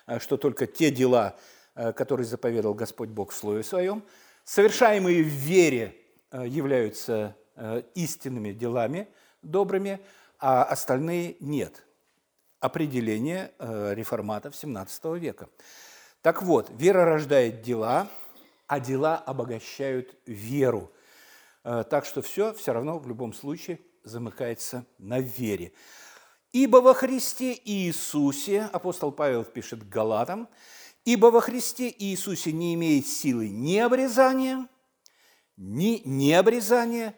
э, 0.07 0.19
что 0.19 0.37
только 0.37 0.67
те 0.67 0.91
дела, 0.91 1.35
э, 1.75 1.91
которые 1.91 2.25
заповедал 2.25 2.73
Господь 2.73 3.09
Бог 3.09 3.31
в 3.31 3.35
Слове 3.35 3.63
Своем, 3.63 4.03
совершаемые 4.45 5.23
в 5.23 5.27
вере 5.27 5.95
являются 6.31 7.35
истинными 7.95 8.51
делами 8.51 9.07
добрыми, 9.41 9.99
а 10.37 10.63
остальные 10.63 11.37
нет. 11.39 11.83
Определение 12.59 13.51
реформатов 13.59 14.53
XVII 14.53 15.17
века. 15.17 15.49
Так 16.21 16.43
вот, 16.43 16.69
вера 16.77 17.03
рождает 17.05 17.61
дела, 17.61 18.07
а 18.69 18.79
дела 18.79 19.17
обогащают 19.17 20.15
веру– 20.25 20.93
Э, 21.63 21.83
так 21.89 22.05
что 22.05 22.21
все 22.21 22.53
все 22.53 22.73
равно 22.73 22.99
в 22.99 23.07
любом 23.07 23.33
случае 23.33 23.79
замыкается 24.03 24.85
на 24.97 25.19
вере. 25.19 25.73
«Ибо 26.51 26.77
во 26.77 26.93
Христе 26.93 27.59
Иисусе», 27.63 28.63
апостол 28.73 29.11
Павел 29.11 29.43
пишет 29.43 29.87
Галатам, 29.87 30.49
«ибо 31.05 31.27
во 31.27 31.41
Христе 31.41 31.93
Иисусе 31.95 32.51
не 32.51 32.73
имеет 32.73 33.05
силы 33.05 33.49
ни 33.49 33.77
обрезания, 33.77 34.67
ни 35.57 36.01
необрезания, 36.05 37.15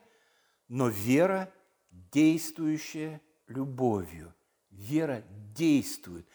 но 0.67 0.89
вера, 0.89 1.53
действующая 1.91 3.21
любовью». 3.47 4.33
Вера 4.69 5.23
действует. 5.55 6.27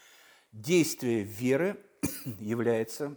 Действие 0.52 1.22
веры 1.22 1.84
является 2.38 3.16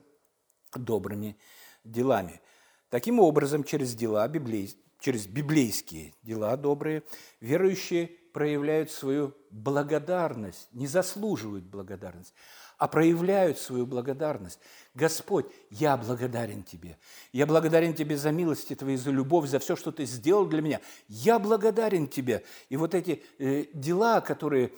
добрыми 0.73 1.37
делами. 1.83 2.41
Таким 2.89 3.19
образом, 3.19 3.63
через 3.63 3.93
дела, 3.95 4.27
библей, 4.27 4.75
через 4.99 5.27
библейские 5.27 6.13
дела 6.23 6.57
добрые, 6.57 7.03
верующие 7.39 8.07
проявляют 8.33 8.91
свою 8.91 9.35
благодарность, 9.51 10.67
не 10.71 10.87
заслуживают 10.87 11.65
благодарность, 11.65 12.33
а 12.77 12.87
проявляют 12.87 13.57
свою 13.57 13.85
благодарность. 13.85 14.59
Господь, 14.93 15.45
я 15.69 15.97
благодарен 15.97 16.63
Тебе. 16.63 16.97
Я 17.33 17.45
благодарен 17.45 17.93
Тебе 17.93 18.17
за 18.17 18.31
милости 18.31 18.75
Твои, 18.75 18.95
за 18.95 19.11
любовь, 19.11 19.49
за 19.49 19.59
все, 19.59 19.75
что 19.75 19.91
Ты 19.91 20.05
сделал 20.05 20.45
для 20.45 20.61
меня. 20.61 20.79
Я 21.07 21.39
благодарен 21.39 22.07
Тебе. 22.07 22.43
И 22.69 22.77
вот 22.77 22.95
эти 22.95 23.23
э, 23.37 23.65
дела, 23.73 24.21
которые, 24.21 24.71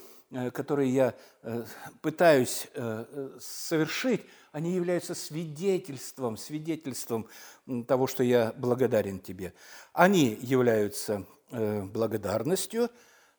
которые 0.53 0.89
я 0.89 1.15
э, 1.43 1.63
пытаюсь 2.01 2.67
э, 2.73 3.37
совершить, 3.39 4.21
они 4.51 4.73
являются 4.73 5.15
свидетельством, 5.15 6.37
свидетельством 6.37 7.27
того, 7.87 8.07
что 8.07 8.23
я 8.23 8.53
благодарен 8.57 9.19
Тебе. 9.19 9.53
Они 9.93 10.37
являются 10.41 11.25
э, 11.51 11.83
благодарностью, 11.83 12.89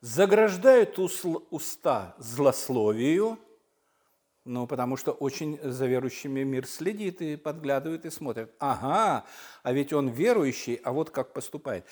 заграждают 0.01 0.99
уста 0.99 2.15
злословию– 2.19 3.39
ну, 4.45 4.67
потому 4.67 4.97
что 4.97 5.13
очень 5.13 5.59
за 5.63 5.87
верующими 5.87 6.43
мир 6.43 6.67
следит 6.67 7.23
и 7.23 7.37
подглядывает 7.37 8.05
и 8.05 8.11
смотрит. 8.11 8.53
Ага, 8.59 9.25
а 9.63 9.73
ведь 9.73 9.93
он 9.93 10.09
верующий, 10.09 10.75
а 10.83 10.93
вот 10.93 11.11
как 11.11 11.33
поступает. 11.33 11.87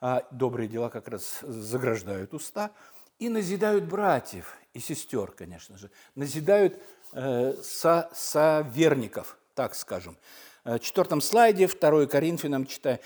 А 0.00 0.24
добрые 0.30 0.68
дела 0.68 0.88
как 0.88 1.08
раз 1.08 1.40
заграждают 1.40 2.32
уста 2.32 2.70
и 3.18 3.28
назидают 3.28 3.84
братьев 3.84 4.56
и 4.74 4.80
сестер, 4.80 5.32
конечно 5.32 5.78
же. 5.78 5.90
Назидают 6.14 6.80
э, 7.12 7.54
со, 7.62 8.10
соверников, 8.14 9.38
так 9.54 9.74
скажем. 9.74 10.16
В 10.66 10.80
четвертом 10.80 11.20
слайде, 11.20 11.68
2 11.68 12.06
Коринфянам, 12.06 12.66
читая, 12.66 12.98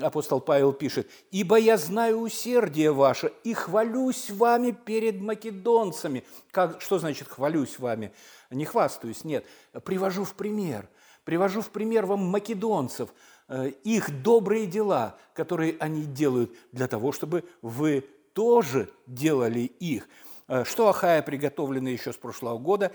апостол 0.00 0.40
Павел 0.40 0.72
пишет, 0.72 1.10
«Ибо 1.30 1.58
я 1.58 1.76
знаю 1.76 2.20
усердие 2.20 2.90
ваше 2.90 3.34
и 3.44 3.52
хвалюсь 3.52 4.30
вами 4.30 4.70
перед 4.70 5.20
македонцами». 5.20 6.24
Как, 6.50 6.80
что 6.80 6.98
значит 6.98 7.28
«хвалюсь 7.28 7.78
вами»? 7.78 8.14
Не 8.50 8.64
хвастаюсь, 8.64 9.24
нет. 9.24 9.44
Привожу 9.84 10.24
в 10.24 10.32
пример. 10.32 10.88
Привожу 11.24 11.60
в 11.60 11.68
пример 11.68 12.06
вам 12.06 12.20
македонцев, 12.20 13.10
э, 13.48 13.72
их 13.84 14.22
добрые 14.22 14.66
дела, 14.66 15.18
которые 15.34 15.76
они 15.80 16.04
делают 16.04 16.50
для 16.72 16.88
того, 16.88 17.12
чтобы 17.12 17.44
вы 17.60 18.06
тоже 18.32 18.90
делали 19.06 19.60
их. 19.60 20.08
Э, 20.48 20.64
что 20.64 20.88
Ахая 20.88 21.22
приготовлено 21.22 21.88
еще 21.88 22.12
с 22.12 22.16
прошлого 22.16 22.58
года. 22.58 22.92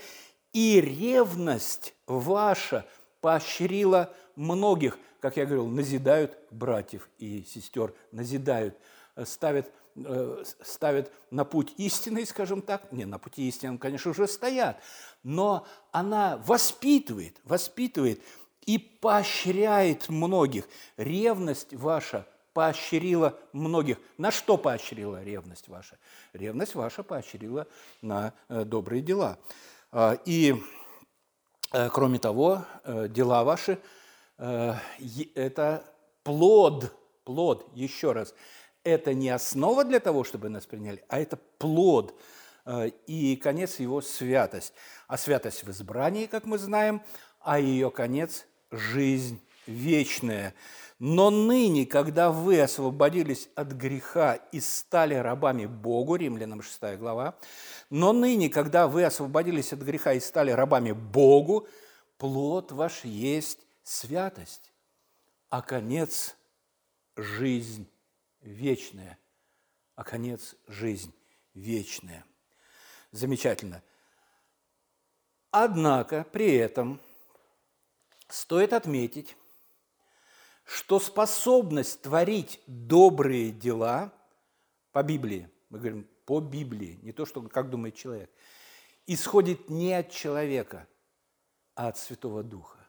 «И 0.53 0.81
ревность 0.81 1.93
ваша– 2.07 2.85
поощрила 3.21 4.13
многих, 4.35 4.97
как 5.19 5.37
я 5.37 5.45
говорил, 5.45 5.67
назидают 5.67 6.37
братьев 6.51 7.09
и 7.17 7.43
сестер, 7.43 7.93
назидают, 8.11 8.77
э, 9.15 9.25
ставят, 9.25 9.71
э, 9.95 10.43
ставят 10.63 11.11
на 11.31 11.43
путь 11.43 11.73
истины, 11.77 12.25
скажем 12.25 12.61
так. 12.61 12.91
Не, 12.91 13.05
на 13.05 13.19
пути 13.19 13.47
истины, 13.47 13.77
конечно, 13.77 14.11
уже 14.11 14.27
стоят, 14.27 14.79
но 15.23 15.65
она 15.91 16.41
воспитывает, 16.45 17.39
воспитывает 17.43 18.21
и 18.65 18.77
поощряет 18.77 20.09
многих. 20.09 20.67
Ревность 20.97 21.73
ваша 21.73 22.27
поощрила 22.57 23.37
многих. 23.53 23.99
На 24.17 24.31
что 24.31 24.57
поощрила 24.57 25.23
ревность 25.23 25.67
ваша? 25.67 25.99
Ревность 26.33 26.73
ваша 26.73 27.03
поощрила 27.03 27.67
на 28.01 28.33
э, 28.49 28.63
добрые 28.63 29.03
дела. 29.03 29.37
А, 29.91 30.17
и 30.25 30.55
Э, 31.73 31.89
кроме 31.89 32.17
того, 32.19 32.65
э, 32.83 33.07
дела 33.09 33.43
ваши 33.43 33.79
это 34.37 35.83
плод, 36.23 36.95
плод, 37.23 37.71
еще 37.73 38.11
раз, 38.11 38.35
это 38.83 39.15
не 39.15 39.29
основа 39.29 39.83
для 39.83 39.99
того, 39.99 40.23
чтобы 40.23 40.49
нас 40.49 40.67
приняли, 40.67 41.03
а 41.09 41.19
это 41.19 41.37
плод. 41.57 42.13
И 43.07 43.35
конец 43.41 43.79
его– 43.79 43.99
святость. 44.03 44.73
А 45.07 45.17
святость 45.17 45.63
в 45.63 45.71
избрании, 45.71 46.27
как 46.27 46.45
мы 46.45 46.59
знаем, 46.59 47.01
а 47.39 47.59
ее 47.59 47.89
конец– 47.89 48.45
жизнь 48.71 49.41
вечная. 49.65 50.53
Но 50.99 51.29
ныне, 51.29 51.85
когда 51.85 52.31
вы 52.31 52.59
освободились 52.59 53.49
от 53.55 53.71
греха 53.73 54.35
и 54.51 54.59
стали 54.59 55.13
рабами 55.13 55.67
Богу, 55.67 56.15
Римлянам 56.15 56.63
6 56.63 56.97
глава, 56.97 57.37
но 57.91 58.13
ныне, 58.13 58.49
когда 58.49 58.87
вы 58.87 59.03
освободились 59.03 59.73
от 59.73 59.79
греха 59.79 60.13
и 60.13 60.19
стали 60.19 60.49
рабами 60.49 60.93
Богу, 60.93 61.67
плод 62.17 62.71
ваш 62.71 63.03
есть 63.03 63.59
святость, 63.83 64.71
а 65.49 65.61
конец– 65.61 66.35
жизнь 67.15 67.87
вечная. 68.41 69.19
А 69.95 70.03
конец– 70.03 70.55
жизнь 70.67 71.13
вечная. 71.53 72.25
Замечательно. 73.11 73.83
Однако 75.51 76.25
при 76.31 76.55
этом 76.55 76.99
стоит 78.27 78.73
отметить, 78.73 79.35
что 80.67 80.99
способность 80.99 82.01
творить 82.01 82.59
добрые 82.67 83.51
дела 83.51 84.11
по 84.91 85.01
Библии, 85.01 85.49
мы 85.69 85.79
говорим 85.79 86.07
по 86.25 86.41
Библии, 86.41 86.99
не 87.03 87.13
то, 87.13 87.25
что 87.25 87.41
как 87.43 87.69
думает 87.69 87.95
человек, 87.95 88.29
исходит 89.05 89.69
не 89.69 89.93
от 89.93 90.11
человека, 90.11 90.85
а 91.73 91.87
от 91.87 91.97
Святого 91.97 92.43
Духа. 92.43 92.85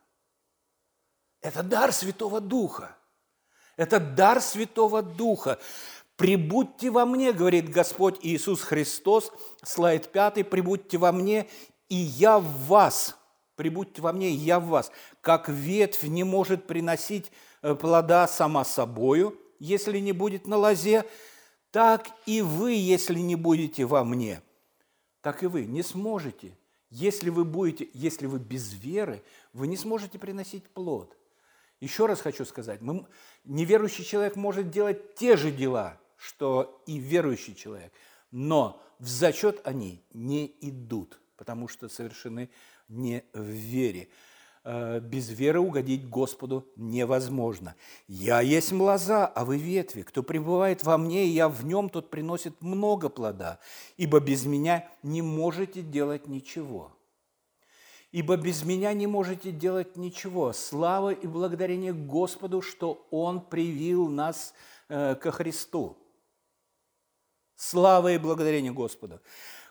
Это 1.41 1.62
дар 1.62 1.93
Святого 1.93 2.41
Духа. 2.41 2.97
Это 3.77 4.01
дар 4.01 4.43
Святого 4.43 5.01
Духа. 5.03 5.59
«Прибудьте 6.17 6.91
во 6.91 7.07
мне,– 7.07 7.33
говорит 7.35 7.71
Господь 7.71 8.19
Иисус 8.23 8.62
Христос, 8.62 9.31
слайд 9.62 10.11
пятый,– 10.11 10.43
прибудьте 10.45 10.99
во 10.99 11.12
мне, 11.12 11.49
и 11.88 11.95
я 11.95 12.41
в 12.41 12.67
вас». 12.67 13.17
Прибудьте 13.55 14.03
во 14.03 14.12
мне, 14.12 14.31
и 14.31 14.35
я 14.35 14.59
в 14.59 14.67
вас. 14.67 14.91
Как 15.21 15.49
ветвь 15.49 16.05
не 16.05 16.25
может 16.25 16.67
приносить 16.67 17.31
плода 17.81 18.27
сама 18.29 18.64
собою, 18.64 19.38
если 19.59 19.99
не 19.99 20.12
будет 20.12 20.47
на 20.47 20.57
лозе, 20.57 21.05
так 21.71 22.09
и 22.27 22.42
вы, 22.42 22.73
если 22.73 23.18
не 23.18 23.37
будете 23.37 23.85
во 23.85 24.05
мне, 24.05 24.42
так 25.21 25.42
и 25.42 25.47
вы 25.47 25.66
не 25.66 25.83
сможете. 25.83 26.57
Если 26.90 27.29
вы 27.29 27.44
будете, 27.44 27.88
если 27.92 28.27
вы 28.27 28.38
без 28.38 28.73
веры, 28.73 29.23
вы 29.53 29.66
не 29.66 29.77
сможете 29.77 30.18
приносить 30.18 30.64
плод. 30.71 31.16
Еще 31.81 32.07
раз 32.07 32.21
хочу 32.21 32.44
сказать, 32.44 32.81
мы, 32.81 33.07
неверующий 33.44 34.05
человек 34.05 34.37
может 34.37 34.71
делать 34.71 35.14
те 35.14 35.37
же 35.37 35.51
дела, 35.51 36.01
что 36.16 36.83
и 36.87 36.99
верующий 36.99 37.55
человек, 37.55 37.92
но 38.31 38.83
в 38.99 39.07
зачет 39.07 39.61
они 39.64 40.03
не 40.12 40.57
идут, 40.61 41.21
потому 41.37 41.68
что 41.68 41.88
совершены 41.88 42.51
не 42.88 43.25
в 43.33 43.42
вере. 43.42 44.09
Э, 44.71 45.01
без 45.01 45.31
веры 45.31 45.61
угодить 45.61 46.11
Господу 46.11 46.67
невозможно. 46.77 47.75
«Я 48.07 48.43
есть 48.43 48.71
лоза, 48.71 49.27
а 49.27 49.47
вы 49.47 49.57
ветви. 49.57 50.03
Кто 50.03 50.23
пребывает 50.23 50.85
во 50.85 50.99
мне, 50.99 51.25
и 51.25 51.31
я 51.31 51.49
в 51.49 51.65
нем, 51.65 51.89
тот 51.89 52.11
приносит 52.11 52.61
много 52.61 53.09
плода, 53.09 53.61
ибо 53.97 54.21
без 54.21 54.45
меня 54.45 54.87
не 55.03 55.23
можете 55.23 55.81
делать 55.81 56.29
ничего». 56.29 56.93
Ибо 58.13 58.37
без 58.37 58.63
меня 58.63 58.93
не 58.93 59.07
можете 59.07 59.53
делать 59.53 59.97
ничего. 59.97 60.53
Слава 60.53 61.13
и 61.13 61.27
благодарение 61.27 61.95
Господу, 61.95 62.61
что 62.61 63.07
Он 63.11 63.41
привил 63.41 64.09
нас 64.09 64.53
э, 64.91 65.15
ко 65.15 65.31
Христу. 65.31 65.97
Слава 67.57 68.13
и 68.13 68.19
благодарение 68.19 68.73
Господу. 68.73 69.21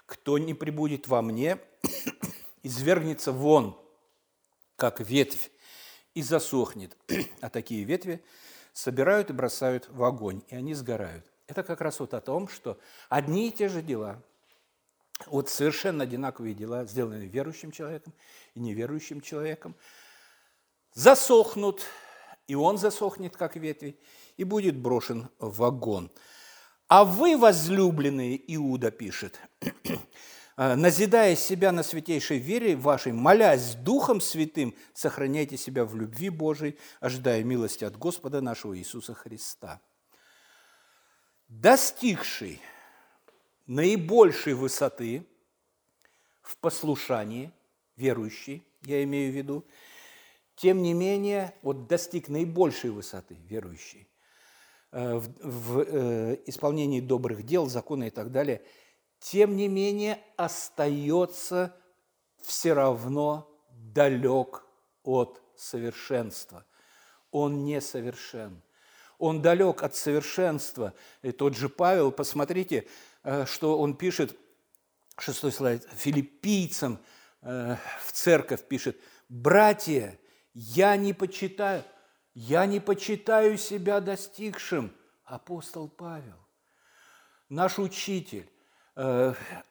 Кто 0.07 0.39
не 0.39 0.55
прибудет 0.55 1.07
во 1.07 1.21
мне, 1.21 1.59
извергнется 2.63 3.31
вон– 3.31 3.77
как 4.77 5.01
ветвь, 5.01 5.51
и 6.13 6.21
засохнет. 6.21 6.95
А 7.41 7.49
такие 7.49 7.83
ветви 7.83 8.23
собирают 8.73 9.29
и 9.29 9.33
бросают 9.33 9.89
в 9.89 10.03
огонь, 10.03 10.41
и 10.47 10.55
они 10.55 10.73
сгорают. 10.73 11.25
Это 11.47 11.63
как 11.63 11.81
раз 11.81 11.99
вот 11.99 12.13
о 12.13 12.21
том, 12.21 12.47
что 12.47 12.79
одни 13.09 13.49
и 13.49 13.51
те 13.51 13.67
же 13.67 13.81
дела, 13.81 14.21
вот 15.25 15.49
совершенно 15.49 16.03
одинаковые 16.03 16.53
дела, 16.53 16.85
сделанные 16.85 17.27
верующим 17.27 17.71
человеком 17.71 18.13
и 18.55 18.59
неверующим 18.59 19.21
человеком, 19.21 19.75
засохнут, 20.93 21.83
и 22.47 22.55
он 22.55 22.77
засохнет, 22.77 23.35
как 23.35 23.55
ветви, 23.55 23.99
и 24.37 24.43
будет 24.43 24.77
брошен 24.77 25.29
в 25.39 25.63
огонь. 25.63 26.09
А 26.87 27.03
вы, 27.03 27.37
возлюбленные, 27.37 28.41
Иуда 28.55 28.91
пишет, 28.91 29.39
назидая 30.57 31.35
себя 31.35 31.71
на 31.71 31.83
святейшей 31.83 32.39
вере 32.39 32.75
вашей, 32.75 33.11
молясь 33.11 33.75
Духом 33.75 34.19
Святым, 34.19 34.75
сохраняйте 34.93 35.55
себя 35.55 35.85
в 35.85 35.95
любви 35.95 36.29
Божией, 36.29 36.77
ожидая 36.99 37.43
милости 37.43 37.83
от 37.85 37.97
Господа 37.97 38.41
нашего 38.41 38.77
Иисуса 38.77 39.13
Христа. 39.13 39.79
Достигший 41.47 42.59
наибольшей 43.67 44.53
высоты, 44.53 45.25
в 46.41 46.57
послушании, 46.57 47.51
верующий, 47.97 48.63
я 48.83 49.03
имею 49.03 49.31
в 49.31 49.35
виду, 49.35 49.65
тем 50.55 50.81
не 50.81 50.93
менее, 50.93 51.53
вот 51.61 51.87
достиг 51.87 52.29
наибольшей 52.29 52.89
высоты 52.89 53.37
верующий 53.47 54.07
э, 54.91 55.15
в, 55.15 55.29
в 55.43 55.79
э, 55.81 56.37
исполнении 56.45 57.01
добрых 57.01 57.43
дел, 57.43 57.67
закона 57.67 58.05
и 58.05 58.09
так 58.09 58.31
далее, 58.31 58.63
тем 59.19 59.55
не 59.55 59.67
менее 59.67 60.21
остается 60.35 61.75
все 62.41 62.73
равно 62.73 63.49
далек 63.71 64.63
от 65.03 65.41
совершенства. 65.55 66.65
Он 67.31 67.65
несовершен. 67.65 68.61
Он 69.17 69.41
далек 69.41 69.83
от 69.83 69.95
совершенства. 69.95 70.93
И 71.21 71.31
тот 71.31 71.55
же 71.55 71.69
Павел, 71.69 72.11
посмотрите, 72.11 72.87
э, 73.23 73.45
что 73.45 73.79
он 73.79 73.95
пишет, 73.95 74.37
шестой 75.17 75.51
слайд, 75.51 75.87
филиппийцам 75.95 76.99
э, 77.41 77.75
в 78.03 78.11
церковь 78.11 78.63
пишет, 78.67 78.97
«Братья, 79.27 80.17
я 80.53 80.95
не 80.95 81.13
почитаю, 81.13 81.83
я 82.33 82.65
не 82.65 82.79
почитаю 82.79 83.57
себя 83.57 83.99
достигшим». 83.99 84.93
Апостол 85.25 85.89
Павел, 85.89 86.37
наш 87.49 87.79
учитель, 87.79 88.49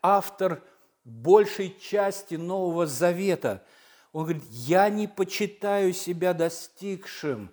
автор 0.03 0.63
большей 1.05 1.77
части 1.79 2.35
Нового 2.35 2.87
Завета, 2.87 3.65
он 4.13 4.25
говорит, 4.25 4.45
я 4.51 4.89
не 4.89 5.09
почитаю 5.09 5.93
себя 5.93 6.33
достигшим, 6.33 7.51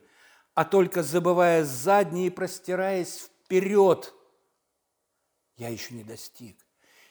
а 0.53 0.65
только 0.65 1.03
забывая 1.03 1.65
задние 1.65 2.27
и 2.27 2.29
простираясь 2.29 3.29
вперед, 3.45 4.13
я 5.57 5.69
еще 5.69 5.93
не 5.93 6.03
достиг. 6.03 6.57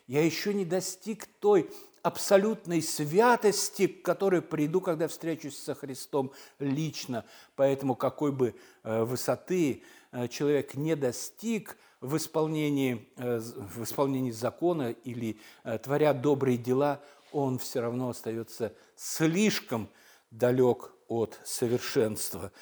Я 0.07 0.25
еще 0.25 0.53
не 0.53 0.64
достиг 0.64 1.27
той 1.38 1.70
абсолютной 2.03 2.83
святости, 2.83 3.87
к 3.87 4.05
которой 4.05 4.42
приду, 4.42 4.81
когда 4.81 5.07
встречусь 5.07 5.57
со 5.57 5.75
Христом 5.75 6.33
лично. 6.59 7.25
Поэтому 7.55 7.94
какой 7.94 8.33
бы 8.33 8.55
э, 8.83 9.05
высоты 9.05 9.85
э, 10.11 10.29
человек 10.29 10.75
не 10.75 10.96
достиг 10.96 11.77
в 12.02 12.18
исполнении, 12.18 13.08
э, 13.16 13.40
в 13.40 13.82
исполнении 13.82 14.30
закона 14.30 14.90
или 15.04 15.38
творя 15.82 16.12
добрые 16.12 16.58
дела, 16.58 17.00
он 17.32 17.58
все 17.58 17.80
равно 17.80 18.10
остается 18.10 18.74
слишком 18.94 19.88
далек 20.30 20.92
от 21.08 21.40
совершенства. 21.44 22.52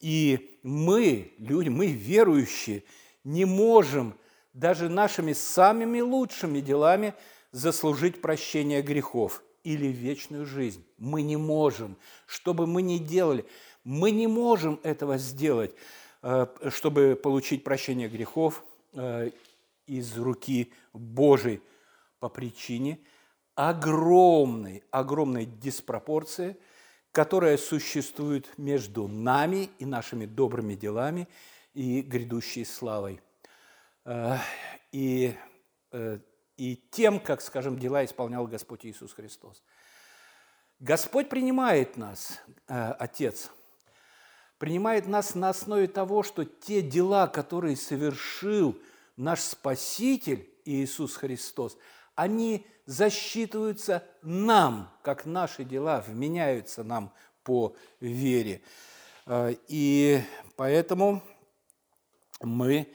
И 0.00 0.58
мы, 0.62 1.32
люди, 1.38 1.68
мы 1.70 1.86
верующие, 1.86 2.84
не 3.24 3.44
можем 3.44 4.14
даже 4.52 4.88
нашими 4.88 5.32
самыми 5.32 6.00
лучшими 6.00 6.60
делами 6.60 7.14
заслужить 7.52 8.20
прощение 8.20 8.82
грехов 8.82 9.42
или 9.64 9.86
вечную 9.86 10.46
жизнь. 10.46 10.84
Мы 10.98 11.22
не 11.22 11.36
можем, 11.36 11.96
что 12.26 12.54
бы 12.54 12.66
мы 12.66 12.82
ни 12.82 12.98
делали, 12.98 13.44
мы 13.84 14.10
не 14.10 14.26
можем 14.26 14.80
этого 14.82 15.18
сделать, 15.18 15.72
э, 16.22 16.46
чтобы 16.70 17.18
получить 17.20 17.64
прощение 17.64 18.08
грехов 18.08 18.62
э, 18.62 18.67
из 19.86 20.16
руки 20.16 20.72
Божией 20.92 21.60
по 22.18 22.28
причине 22.28 22.98
огромной, 23.54 24.82
огромной 24.90 25.46
диспропорции– 25.46 26.56
которая 27.12 27.56
существует 27.56 28.56
между 28.58 29.08
нами 29.08 29.70
и 29.78 29.86
нашими 29.86 30.26
добрыми 30.26 30.74
делами 30.74 31.26
и 31.74 32.00
грядущей 32.02 32.64
славой. 32.64 33.20
Э, 34.04 34.36
и, 34.92 35.34
э, 35.92 36.18
и 36.56 36.76
тем, 36.90 37.20
как, 37.20 37.40
скажем, 37.40 37.78
дела 37.78 38.04
исполнял 38.04 38.46
Господь 38.46 38.86
Иисус 38.86 39.12
Христос. 39.12 39.62
Господь 40.78 41.28
принимает 41.28 41.96
нас, 41.96 42.40
э, 42.68 42.92
Отец, 42.98 43.50
принимает 44.58 45.06
нас 45.06 45.34
на 45.34 45.50
основе 45.50 45.88
того, 45.88 46.22
что 46.22 46.44
те 46.44 46.82
дела, 46.82 47.26
которые 47.26 47.76
совершил 47.76 48.76
наш 49.16 49.40
Спаситель 49.40 50.48
Иисус 50.64 51.14
Христос, 51.14 51.76
они– 52.14 52.66
засчитываются 52.88 54.02
нам, 54.22 54.90
как 55.02 55.26
наши 55.26 55.62
дела 55.62 56.02
вменяются 56.08 56.82
нам 56.82 57.12
по 57.44 57.76
вере. 58.00 58.62
Э, 59.26 59.54
и 59.68 60.22
поэтому 60.56 61.22
мы 62.40 62.88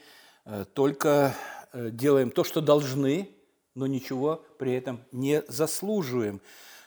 э, 0.44 0.64
только 0.74 1.32
э, 1.72 1.90
делаем 1.90 2.32
то, 2.32 2.42
что 2.42 2.60
должны, 2.60 3.30
но 3.76 3.86
ничего 3.86 4.44
при 4.58 4.74
этом 4.74 5.00
не 5.12 5.44
заслуживаем. 5.46 6.40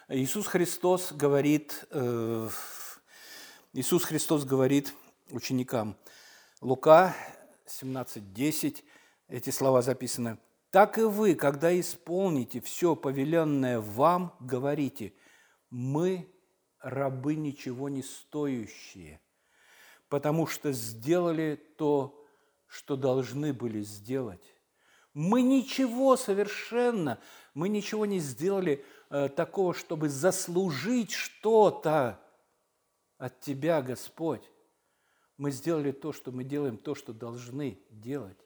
Иисус 0.10 0.46
Христос 0.48 1.12
говорит, 1.12 1.86
Иисус 3.78 4.06
Христос 4.06 4.44
говорит 4.44 4.92
ученикам, 5.30 5.98
Лука 6.62 7.16
17:10, 7.68 8.84
эти 9.28 9.52
слова 9.52 9.84
записаны, 9.84 10.40
так 10.72 10.98
и 10.98 11.04
вы, 11.04 11.36
когда 11.36 11.80
исполните 11.80 12.60
все 12.60 12.96
повеленное 12.96 13.80
вам, 13.80 14.36
говорите, 14.40 15.14
мы 15.70 16.28
рабы 16.80 17.36
ничего 17.36 17.88
не 17.88 18.02
стоящие, 18.02 19.22
потому 20.10 20.48
что 20.48 20.72
сделали 20.72 21.62
то, 21.78 22.26
что 22.66 22.96
должны 22.96 23.54
были 23.54 23.84
сделать. 23.84 24.56
Мы 25.14 25.44
ничего 25.44 26.18
совершенно, 26.18 27.20
мы 27.54 27.70
ничего 27.70 28.08
не 28.08 28.18
сделали 28.18 28.84
э, 29.12 29.30
такого, 29.30 29.76
чтобы 29.76 30.10
заслужить 30.10 31.12
что-то 31.12 32.20
от 33.18 33.40
Тебя, 33.40 33.82
Господь. 33.82 34.44
Мы 35.38 35.52
сделали 35.52 35.92
то, 35.92 36.14
что 36.14 36.32
мы 36.32 36.44
делаем, 36.44 36.78
то, 36.78 36.96
что 36.96 37.14
должны 37.14 37.80
делать. 37.90 38.38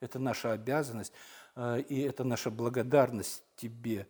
Это 0.00 0.18
наша 0.18 0.52
обязанность. 0.52 1.12
А, 1.54 1.78
и 1.78 2.00
это 2.00 2.24
наша 2.24 2.50
благодарность 2.50 3.42
Тебе. 3.56 4.06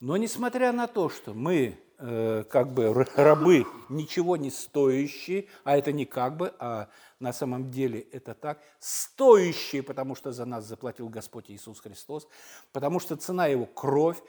Но 0.00 0.16
несмотря 0.16 0.72
на 0.72 0.86
то, 0.86 1.08
что 1.08 1.34
мы 1.34 1.76
э, 1.98 2.44
как 2.48 2.72
бы 2.72 2.92
рабы, 3.16 3.66
ничего 3.88 4.36
не 4.36 4.50
стоящие, 4.50 5.48
а 5.64 5.76
это 5.76 5.90
не 5.90 6.06
как 6.06 6.36
бы, 6.36 6.54
а 6.60 6.88
на 7.18 7.32
самом 7.32 7.70
деле 7.70 8.00
это 8.12 8.34
так, 8.34 8.62
стоящие, 8.78 9.82
потому 9.82 10.14
что 10.14 10.30
за 10.30 10.44
нас 10.44 10.64
заплатил 10.64 11.08
Господь 11.08 11.50
Иисус 11.50 11.80
Христос, 11.80 12.28
потому 12.72 13.00
что 13.00 13.16
цена 13.16 13.48
Его– 13.48 13.66
кровь, 13.74 14.22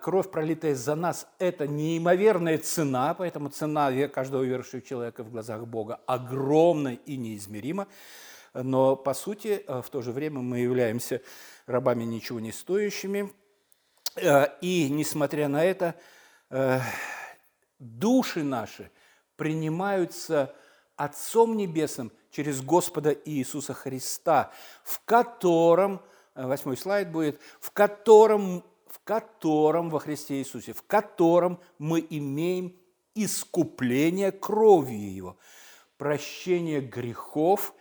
кровь, 0.00 0.30
пролитая 0.30 0.74
за 0.74 0.94
нас, 0.94 1.26
это 1.38 1.66
неимоверная 1.66 2.58
цена, 2.58 3.14
поэтому 3.14 3.48
цена 3.48 4.08
каждого 4.08 4.42
верующего 4.42 4.80
человека 4.80 5.24
в 5.24 5.30
глазах 5.30 5.66
Бога 5.66 6.00
огромна 6.06 6.94
и 6.94 7.16
неизмерима. 7.16 7.88
Но, 8.62 8.96
по 8.96 9.14
сути, 9.14 9.64
э, 9.66 9.82
в 9.82 9.90
то 9.90 10.02
же 10.02 10.12
время 10.12 10.40
мы 10.40 10.60
являемся 10.60 11.20
рабами 11.66 12.04
ничего 12.04 12.40
не 12.40 12.52
стоящими. 12.52 13.32
Э, 14.16 14.46
и, 14.60 14.88
несмотря 14.88 15.48
на 15.48 15.64
это, 15.64 15.94
э, 16.50 16.80
души 17.78 18.42
наши 18.42 18.90
принимаются 19.36 20.54
Отцом 20.96 21.58
Небесным 21.58 22.10
через 22.30 22.62
Господа 22.62 23.14
Иисуса 23.26 23.74
Христа, 23.74 24.50
в 24.82 25.02
котором, 25.04 26.00
восьмой 26.34 26.78
слайд 26.78 27.10
будет, 27.10 27.38
в 27.60 27.70
котором, 27.70 28.64
в 28.96 29.04
котором 29.04 29.90
во 29.90 29.98
Христе 29.98 30.38
Иисусе, 30.38 30.72
в 30.72 30.82
котором 30.82 31.60
мы 31.78 32.04
имеем 32.08 32.74
искупление 33.14 34.32
кровью 34.32 35.14
Его, 35.14 35.36
прощение 35.98 36.80
грехов 36.80 37.74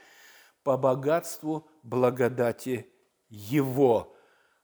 по 0.64 0.78
богатству 0.78 1.68
благодати 1.84 2.88
его. 3.30 4.14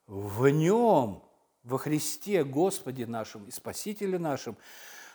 В 0.08 0.50
Нем, 0.50 1.24
во 1.64 1.78
Христе 1.78 2.44
Господе 2.44 3.06
нашем 3.06 3.46
и 3.46 3.52
Спасителе 3.52 4.20
нашем, 4.20 4.58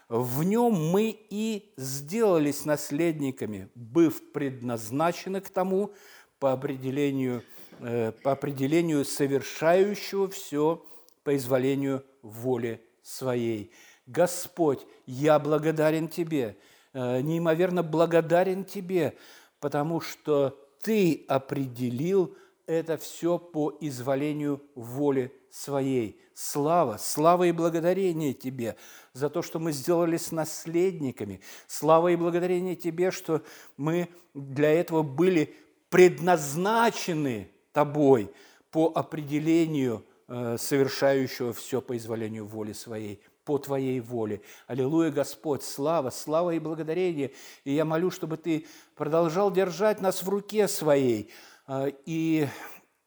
в 0.08 0.42
Нем 0.42 0.72
мы 0.72 1.18
и 1.28 1.74
сделались 1.76 2.64
наследниками, 2.64 3.68
быв 3.74 4.32
предназначены 4.32 5.42
к 5.42 5.50
тому 5.50 5.92
по 6.38 6.52
определению, 6.52 7.42
э, 7.80 8.12
по 8.22 8.32
определению 8.32 9.04
совершающего 9.04 10.30
все 10.30 10.82
по 11.26 11.34
изволению 11.34 12.04
воли 12.22 12.80
своей. 13.02 13.72
Господь, 14.06 14.86
я 15.06 15.40
благодарен 15.40 16.06
Тебе, 16.06 16.56
э, 16.92 17.20
неимоверно 17.20 17.82
благодарен 17.82 18.64
Тебе, 18.64 19.16
потому 19.58 20.00
что 20.00 20.56
Ты 20.82 21.24
определил 21.26 22.36
это 22.66 22.96
все 22.96 23.40
по 23.40 23.76
изволению 23.80 24.62
воли 24.76 25.32
своей. 25.50 26.20
Слава, 26.32 26.96
слава 26.96 27.42
и 27.48 27.50
благодарение 27.50 28.32
Тебе 28.32 28.76
за 29.12 29.28
то, 29.28 29.42
что 29.42 29.58
мы 29.58 29.72
сделались 29.72 30.30
наследниками. 30.30 31.40
Слава 31.66 32.12
и 32.12 32.16
благодарение 32.16 32.76
Тебе, 32.76 33.10
что 33.10 33.42
мы 33.76 34.10
для 34.32 34.70
этого 34.70 35.02
были 35.02 35.56
предназначены 35.88 37.50
Тобой 37.72 38.30
по 38.70 38.92
определению 38.94 40.04
совершающего 40.28 41.52
все 41.52 41.80
по 41.80 41.96
изволению 41.96 42.46
воли 42.46 42.72
своей, 42.72 43.22
по 43.44 43.58
Твоей 43.58 44.00
воле. 44.00 44.42
Аллилуйя, 44.66 45.10
Господь, 45.10 45.62
слава, 45.62 46.10
слава 46.10 46.50
и 46.50 46.58
благодарение. 46.58 47.32
И 47.64 47.72
я 47.72 47.84
молю, 47.84 48.10
чтобы 48.10 48.36
Ты 48.36 48.66
продолжал 48.96 49.52
держать 49.52 50.00
нас 50.00 50.22
в 50.22 50.28
руке 50.28 50.66
своей 50.66 51.30
э, 51.68 51.92
и 52.06 52.48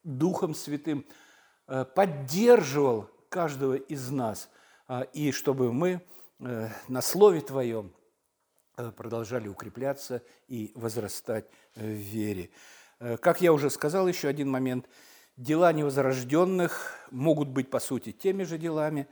Духом 0.04 0.56
Святым 0.56 1.06
э, 1.68 1.84
поддерживал 1.84 3.10
каждого 3.28 3.76
из 3.76 4.10
нас, 4.10 4.50
и 5.14 5.32
чтобы 5.32 5.72
мы 5.72 6.02
на 6.40 7.02
Слове 7.04 7.42
Твоем 7.42 7.94
продолжали 8.96 9.48
укрепляться 9.48 10.24
и 10.48 10.72
возрастать 10.74 11.46
в 11.76 11.84
вере. 11.84 12.50
Как 12.98 13.40
я 13.42 13.54
уже 13.54 13.70
сказал, 13.70 14.08
еще 14.08 14.30
один 14.30 14.50
момент– 14.50 14.90
Дела 15.40 15.72
невозрожденных 15.72 16.98
могут 17.12 17.48
быть, 17.48 17.70
по 17.70 17.80
сути, 17.80 18.12
теми 18.12 18.44
же 18.44 18.58
делами, 18.58 19.08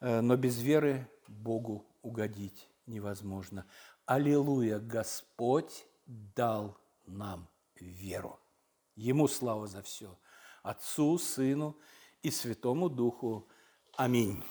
э, 0.00 0.20
но 0.20 0.36
без 0.36 0.60
веры 0.60 1.08
Богу 1.28 1.86
угодить 2.02 2.68
невозможно. 2.86 3.64
Аллилуйя! 4.04 4.80
Господь 4.80 5.86
дал 6.06 6.76
нам 7.06 7.48
веру. 7.76 8.40
Ему 8.96 9.28
слава 9.28 9.68
за 9.68 9.80
все. 9.82 10.18
Отцу, 10.64 11.18
Сыну 11.18 11.78
и 12.20 12.32
Святому 12.32 12.88
Духу. 12.88 13.46
Аминь. 13.96 14.42